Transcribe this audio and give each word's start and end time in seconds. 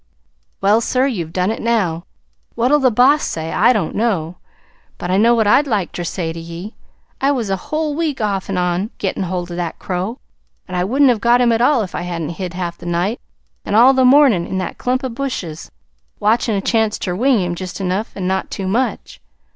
"Well, 0.61 0.81
sir, 0.81 1.05
you've 1.05 1.31
done 1.31 1.51
it 1.51 1.61
now. 1.61 2.05
What 2.55 2.75
the 2.75 2.89
boss'll 2.89 3.19
say, 3.33 3.51
I 3.53 3.71
don't 3.71 3.93
know; 3.95 4.37
but 4.97 5.11
I 5.11 5.17
know 5.17 5.35
what 5.35 5.45
I'd 5.45 5.67
like 5.67 5.91
ter 5.91 6.03
say 6.03 6.33
to 6.33 6.39
ye. 6.39 6.73
I 7.21 7.29
was 7.31 7.51
a 7.51 7.55
whole 7.69 7.93
week, 7.95 8.19
off 8.19 8.49
an' 8.49 8.57
on, 8.57 8.89
gettin' 8.97 9.21
hold 9.21 9.51
of 9.51 9.57
that 9.57 9.77
crow, 9.77 10.17
an' 10.67 10.73
I 10.73 10.83
wouldn't 10.83 11.09
have 11.11 11.21
got 11.21 11.39
him 11.39 11.51
at 11.51 11.61
all 11.61 11.83
if 11.83 11.93
I 11.93 12.01
hadn't 12.01 12.29
hid 12.29 12.55
half 12.55 12.79
the 12.79 12.87
night 12.87 13.21
an' 13.63 13.75
all 13.75 13.93
the 13.93 14.03
mornin' 14.03 14.47
in 14.47 14.57
that 14.57 14.79
clump 14.79 15.03
o' 15.03 15.09
bushes, 15.09 15.69
watchin' 16.19 16.55
a 16.55 16.61
chance 16.61 16.97
ter 16.97 17.13
wing 17.13 17.39
him, 17.39 17.53
jest 17.53 17.79
enough 17.79 18.11
an' 18.15 18.25
not 18.25 18.49
too 18.49 18.67
much. 18.67 19.21